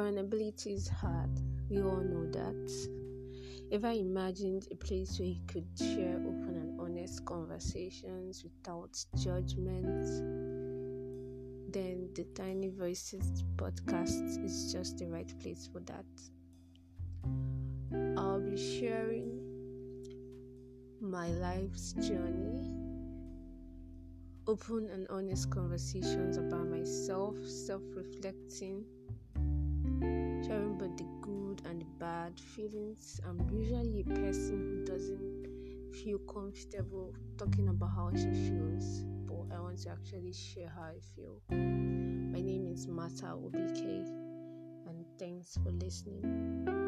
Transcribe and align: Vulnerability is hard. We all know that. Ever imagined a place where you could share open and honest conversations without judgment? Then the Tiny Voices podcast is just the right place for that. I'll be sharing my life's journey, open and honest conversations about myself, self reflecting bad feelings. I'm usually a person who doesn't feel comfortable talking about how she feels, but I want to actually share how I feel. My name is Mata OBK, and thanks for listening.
Vulnerability 0.00 0.72
is 0.72 0.88
hard. 0.88 1.28
We 1.68 1.82
all 1.82 2.00
know 2.00 2.24
that. 2.32 2.88
Ever 3.70 3.90
imagined 3.90 4.66
a 4.70 4.74
place 4.74 5.18
where 5.18 5.28
you 5.28 5.42
could 5.46 5.66
share 5.76 6.16
open 6.16 6.56
and 6.56 6.80
honest 6.80 7.22
conversations 7.26 8.42
without 8.42 8.96
judgment? 9.22 9.84
Then 11.70 12.08
the 12.14 12.24
Tiny 12.34 12.70
Voices 12.70 13.44
podcast 13.56 14.42
is 14.42 14.72
just 14.72 14.96
the 14.96 15.06
right 15.06 15.38
place 15.38 15.68
for 15.70 15.80
that. 15.80 16.06
I'll 18.18 18.40
be 18.40 18.56
sharing 18.56 19.38
my 21.02 21.28
life's 21.28 21.92
journey, 21.92 22.70
open 24.46 24.88
and 24.88 25.06
honest 25.10 25.50
conversations 25.50 26.38
about 26.38 26.68
myself, 26.68 27.36
self 27.44 27.82
reflecting 27.94 28.86
bad 32.10 32.40
feelings. 32.40 33.20
I'm 33.24 33.38
usually 33.52 34.00
a 34.00 34.04
person 34.04 34.58
who 34.68 34.84
doesn't 34.84 35.94
feel 36.02 36.18
comfortable 36.18 37.14
talking 37.38 37.68
about 37.68 37.90
how 37.94 38.10
she 38.12 38.32
feels, 38.48 39.04
but 39.28 39.54
I 39.54 39.60
want 39.60 39.80
to 39.82 39.90
actually 39.90 40.32
share 40.32 40.72
how 40.74 40.86
I 40.94 40.98
feel. 41.14 41.40
My 41.50 42.40
name 42.40 42.66
is 42.66 42.88
Mata 42.88 43.26
OBK, 43.26 43.82
and 44.88 45.04
thanks 45.20 45.56
for 45.62 45.70
listening. 45.70 46.79